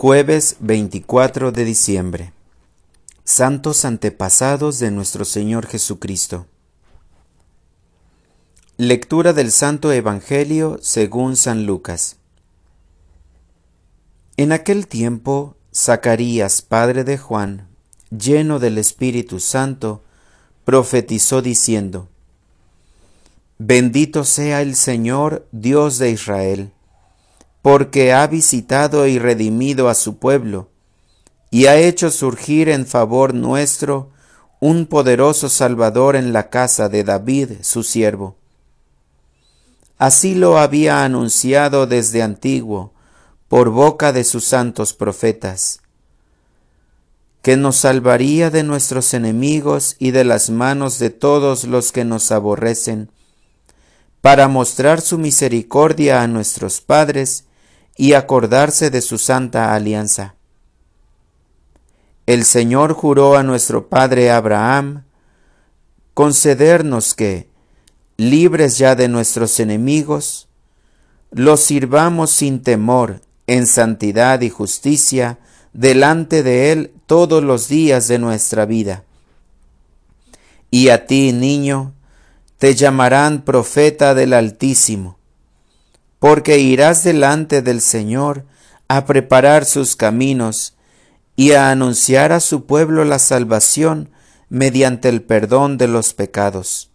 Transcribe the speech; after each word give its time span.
Jueves 0.00 0.58
24 0.60 1.50
de 1.50 1.64
diciembre. 1.64 2.32
Santos 3.24 3.84
antepasados 3.84 4.78
de 4.78 4.92
nuestro 4.92 5.24
Señor 5.24 5.66
Jesucristo. 5.66 6.46
Lectura 8.76 9.32
del 9.32 9.50
Santo 9.50 9.90
Evangelio 9.90 10.78
según 10.80 11.34
San 11.34 11.66
Lucas. 11.66 12.14
En 14.36 14.52
aquel 14.52 14.86
tiempo, 14.86 15.56
Zacarías, 15.74 16.62
padre 16.62 17.02
de 17.02 17.18
Juan, 17.18 17.66
lleno 18.16 18.60
del 18.60 18.78
Espíritu 18.78 19.40
Santo, 19.40 20.04
profetizó 20.64 21.42
diciendo, 21.42 22.06
Bendito 23.58 24.22
sea 24.22 24.62
el 24.62 24.76
Señor, 24.76 25.48
Dios 25.50 25.98
de 25.98 26.12
Israel 26.12 26.70
porque 27.68 28.14
ha 28.14 28.26
visitado 28.26 29.06
y 29.06 29.18
redimido 29.18 29.90
a 29.90 29.94
su 29.94 30.16
pueblo, 30.16 30.70
y 31.50 31.66
ha 31.66 31.76
hecho 31.76 32.10
surgir 32.10 32.70
en 32.70 32.86
favor 32.86 33.34
nuestro 33.34 34.08
un 34.58 34.86
poderoso 34.86 35.50
Salvador 35.50 36.16
en 36.16 36.32
la 36.32 36.48
casa 36.48 36.88
de 36.88 37.04
David, 37.04 37.58
su 37.60 37.82
siervo. 37.82 38.36
Así 39.98 40.34
lo 40.34 40.56
había 40.56 41.04
anunciado 41.04 41.86
desde 41.86 42.22
antiguo, 42.22 42.94
por 43.48 43.68
boca 43.68 44.14
de 44.14 44.24
sus 44.24 44.46
santos 44.46 44.94
profetas, 44.94 45.82
que 47.42 47.58
nos 47.58 47.76
salvaría 47.76 48.48
de 48.48 48.62
nuestros 48.62 49.12
enemigos 49.12 49.94
y 49.98 50.12
de 50.12 50.24
las 50.24 50.48
manos 50.48 50.98
de 50.98 51.10
todos 51.10 51.64
los 51.64 51.92
que 51.92 52.06
nos 52.06 52.32
aborrecen, 52.32 53.10
para 54.22 54.48
mostrar 54.48 55.02
su 55.02 55.18
misericordia 55.18 56.22
a 56.22 56.28
nuestros 56.28 56.80
padres 56.80 57.44
y 57.98 58.12
acordarse 58.12 58.90
de 58.90 59.02
su 59.02 59.18
santa 59.18 59.74
alianza. 59.74 60.36
El 62.26 62.44
Señor 62.44 62.92
juró 62.94 63.36
a 63.36 63.42
nuestro 63.42 63.88
padre 63.88 64.30
Abraham 64.30 65.02
concedernos 66.14 67.14
que, 67.14 67.48
libres 68.16 68.78
ya 68.78 68.94
de 68.94 69.08
nuestros 69.08 69.58
enemigos, 69.58 70.48
los 71.32 71.60
sirvamos 71.60 72.30
sin 72.30 72.62
temor, 72.62 73.20
en 73.48 73.66
santidad 73.66 74.42
y 74.42 74.48
justicia, 74.48 75.38
delante 75.72 76.44
de 76.44 76.70
Él 76.70 76.92
todos 77.06 77.42
los 77.42 77.66
días 77.66 78.06
de 78.06 78.20
nuestra 78.20 78.64
vida. 78.64 79.02
Y 80.70 80.90
a 80.90 81.06
ti, 81.06 81.32
niño, 81.32 81.94
te 82.58 82.76
llamarán 82.76 83.42
profeta 83.42 84.14
del 84.14 84.34
Altísimo 84.34 85.17
porque 86.18 86.58
irás 86.58 87.04
delante 87.04 87.62
del 87.62 87.80
Señor 87.80 88.44
a 88.88 89.04
preparar 89.04 89.64
sus 89.64 89.96
caminos 89.96 90.76
y 91.36 91.52
a 91.52 91.70
anunciar 91.70 92.32
a 92.32 92.40
su 92.40 92.66
pueblo 92.66 93.04
la 93.04 93.18
salvación 93.18 94.10
mediante 94.48 95.08
el 95.08 95.22
perdón 95.22 95.78
de 95.78 95.88
los 95.88 96.14
pecados. 96.14 96.90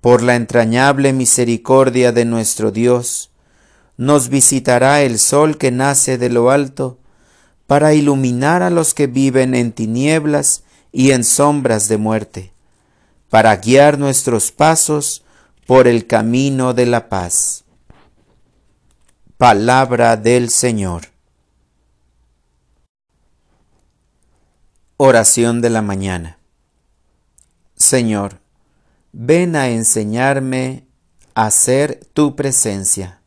Por 0.00 0.22
la 0.22 0.34
entrañable 0.34 1.12
misericordia 1.12 2.12
de 2.12 2.24
nuestro 2.24 2.70
Dios, 2.70 3.30
nos 3.96 4.28
visitará 4.28 5.02
el 5.02 5.18
sol 5.18 5.56
que 5.56 5.70
nace 5.70 6.18
de 6.18 6.28
lo 6.28 6.50
alto, 6.50 6.98
para 7.66 7.94
iluminar 7.94 8.62
a 8.62 8.68
los 8.68 8.92
que 8.92 9.06
viven 9.06 9.54
en 9.54 9.72
tinieblas 9.72 10.64
y 10.92 11.12
en 11.12 11.24
sombras 11.24 11.88
de 11.88 11.96
muerte, 11.96 12.52
para 13.30 13.56
guiar 13.56 13.98
nuestros 13.98 14.52
pasos 14.52 15.23
por 15.66 15.88
el 15.88 16.06
camino 16.06 16.74
de 16.74 16.86
la 16.86 17.08
paz. 17.08 17.64
Palabra 19.38 20.16
del 20.16 20.50
Señor. 20.50 21.06
Oración 24.96 25.60
de 25.60 25.70
la 25.70 25.80
mañana. 25.80 26.38
Señor, 27.76 28.40
ven 29.12 29.56
a 29.56 29.70
enseñarme 29.70 30.86
a 31.34 31.50
ser 31.50 32.04
tu 32.12 32.36
presencia. 32.36 33.20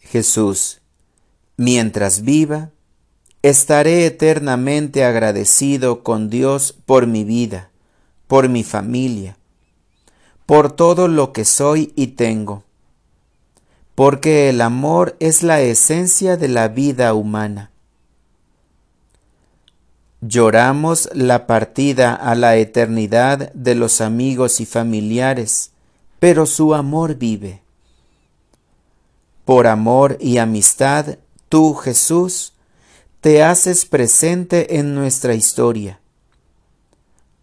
Jesús, 0.00 0.80
mientras 1.56 2.22
viva, 2.22 2.70
estaré 3.42 4.06
eternamente 4.06 5.04
agradecido 5.04 6.02
con 6.02 6.28
Dios 6.30 6.72
por 6.84 7.06
mi 7.06 7.24
vida, 7.24 7.70
por 8.28 8.48
mi 8.48 8.62
familia, 8.62 9.36
por 10.46 10.70
todo 10.70 11.08
lo 11.08 11.32
que 11.32 11.44
soy 11.44 11.92
y 11.96 12.08
tengo, 12.08 12.62
porque 13.96 14.48
el 14.48 14.60
amor 14.60 15.16
es 15.18 15.42
la 15.42 15.60
esencia 15.60 16.36
de 16.36 16.48
la 16.48 16.68
vida 16.68 17.12
humana. 17.14 17.72
Lloramos 20.20 21.10
la 21.12 21.46
partida 21.46 22.14
a 22.14 22.34
la 22.34 22.56
eternidad 22.56 23.52
de 23.52 23.74
los 23.74 24.00
amigos 24.00 24.60
y 24.60 24.66
familiares, 24.66 25.72
pero 26.20 26.46
su 26.46 26.74
amor 26.74 27.16
vive. 27.16 27.62
Por 29.44 29.66
amor 29.66 30.16
y 30.20 30.38
amistad, 30.38 31.18
tú, 31.48 31.74
Jesús, 31.74 32.54
te 33.20 33.42
haces 33.42 33.84
presente 33.84 34.78
en 34.78 34.94
nuestra 34.94 35.34
historia. 35.34 36.00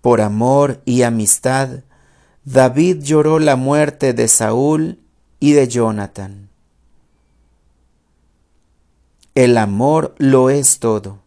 Por 0.00 0.20
amor 0.20 0.80
y 0.84 1.02
amistad, 1.02 1.80
David 2.46 3.02
lloró 3.02 3.40
la 3.40 3.56
muerte 3.56 4.12
de 4.12 4.28
Saúl 4.28 5.00
y 5.40 5.54
de 5.54 5.66
Jonathan. 5.66 6.48
El 9.34 9.58
amor 9.58 10.14
lo 10.18 10.48
es 10.48 10.78
todo. 10.78 11.18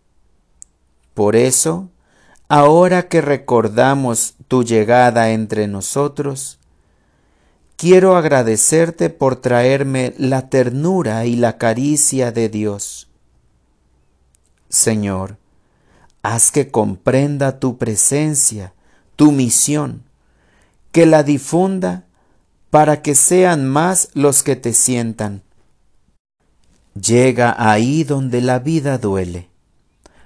Por 1.13 1.35
eso, 1.35 1.89
ahora 2.47 3.09
que 3.09 3.19
recordamos 3.19 4.35
tu 4.47 4.63
llegada 4.63 5.31
entre 5.31 5.67
nosotros, 5.67 6.57
quiero 7.75 8.15
agradecerte 8.15 9.09
por 9.09 9.35
traerme 9.35 10.13
la 10.17 10.47
ternura 10.47 11.25
y 11.25 11.35
la 11.35 11.57
caricia 11.57 12.31
de 12.31 12.47
Dios. 12.47 13.09
Señor, 14.69 15.35
haz 16.23 16.49
que 16.53 16.71
comprenda 16.71 17.59
tu 17.59 17.77
presencia, 17.77 18.73
tu 19.17 19.33
misión, 19.33 20.08
que 20.91 21.05
la 21.05 21.23
difunda 21.23 22.05
para 22.69 23.01
que 23.01 23.15
sean 23.15 23.67
más 23.67 24.09
los 24.13 24.43
que 24.43 24.55
te 24.55 24.73
sientan. 24.73 25.43
Llega 26.93 27.55
ahí 27.57 28.03
donde 28.03 28.41
la 28.41 28.59
vida 28.59 28.97
duele, 28.97 29.49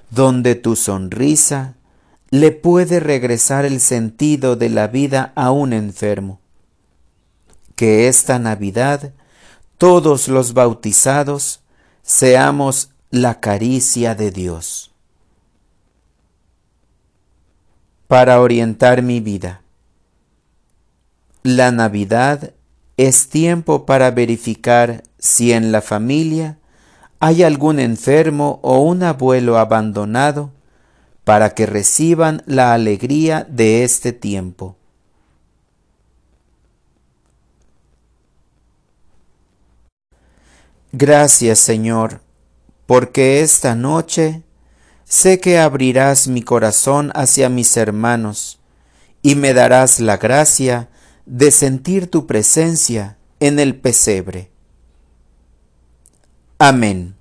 donde 0.09 0.55
tu 0.55 0.75
sonrisa 0.75 1.75
le 2.29 2.51
puede 2.51 2.99
regresar 2.99 3.65
el 3.65 3.79
sentido 3.79 4.55
de 4.55 4.69
la 4.69 4.87
vida 4.87 5.33
a 5.35 5.51
un 5.51 5.73
enfermo. 5.73 6.39
Que 7.75 8.07
esta 8.07 8.39
Navidad 8.39 9.13
todos 9.77 10.27
los 10.27 10.53
bautizados 10.53 11.61
seamos 12.01 12.91
la 13.11 13.39
caricia 13.39 14.15
de 14.15 14.31
Dios. 14.31 14.91
Para 18.07 18.41
orientar 18.41 19.01
mi 19.01 19.19
vida 19.19 19.62
la 21.43 21.71
Navidad 21.71 22.53
es 22.95 23.27
tiempo 23.27 23.85
para 23.85 24.11
verificar 24.11 25.03
si 25.19 25.51
en 25.51 25.71
la 25.71 25.81
familia 25.81 26.57
hay 27.19 27.43
algún 27.43 27.79
enfermo 27.79 28.59
o 28.63 28.81
un 28.81 29.03
abuelo 29.03 29.57
abandonado 29.57 30.51
para 31.23 31.51
que 31.51 31.65
reciban 31.65 32.43
la 32.45 32.73
alegría 32.73 33.45
de 33.49 33.83
este 33.83 34.13
tiempo. 34.13 34.75
Gracias 40.91 41.59
Señor, 41.59 42.21
porque 42.85 43.41
esta 43.41 43.75
noche 43.75 44.43
sé 45.03 45.39
que 45.39 45.59
abrirás 45.59 46.27
mi 46.27 46.41
corazón 46.41 47.11
hacia 47.15 47.49
mis 47.49 47.75
hermanos 47.75 48.59
y 49.21 49.35
me 49.35 49.53
darás 49.53 49.99
la 49.99 50.17
gracia 50.17 50.89
de 51.25 51.51
sentir 51.51 52.09
tu 52.09 52.27
presencia 52.27 53.17
en 53.39 53.59
el 53.59 53.75
pesebre. 53.75 54.51
Amén. 56.57 57.15